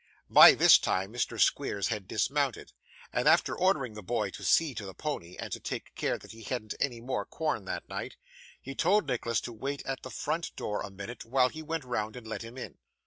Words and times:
By 0.31 0.55
this 0.55 0.79
time 0.79 1.13
Mr. 1.13 1.39
Squeers 1.39 1.89
had 1.89 2.07
dismounted; 2.07 2.73
and 3.13 3.27
after 3.27 3.55
ordering 3.55 3.93
the 3.93 4.01
boy 4.01 4.31
to 4.31 4.43
see 4.43 4.73
to 4.73 4.85
the 4.87 4.95
pony, 4.95 5.35
and 5.37 5.53
to 5.53 5.59
take 5.59 5.93
care 5.93 6.17
that 6.17 6.31
he 6.31 6.41
hadn't 6.41 6.73
any 6.79 6.99
more 6.99 7.23
corn 7.23 7.65
that 7.65 7.87
night, 7.87 8.17
he 8.59 8.73
told 8.73 9.05
Nicholas 9.05 9.39
to 9.41 9.53
wait 9.53 9.85
at 9.85 10.01
the 10.01 10.09
front 10.09 10.55
door 10.55 10.81
a 10.81 10.89
minute 10.89 11.23
while 11.23 11.49
he 11.49 11.61
went 11.61 11.83
round 11.83 12.15
and 12.15 12.25
let 12.25 12.41
him 12.41 12.57
in. 12.57 12.79